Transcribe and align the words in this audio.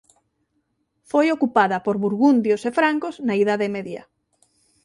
Foi 1.11 1.25
ocupada 1.35 1.77
por 1.85 1.95
burgundios 2.05 2.61
e 2.69 2.71
francos 2.79 3.15
na 3.27 3.35
Idade 3.43 3.67
Media. 3.75 4.03